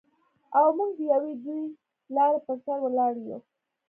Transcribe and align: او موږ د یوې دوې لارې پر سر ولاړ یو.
او 0.57 0.67
موږ 0.77 0.91
د 0.97 0.99
یوې 1.13 1.33
دوې 1.43 1.61
لارې 2.15 2.39
پر 2.45 2.55
سر 2.63 2.77
ولاړ 2.83 3.13
یو. 3.27 3.37